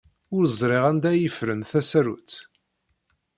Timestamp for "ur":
0.35-0.43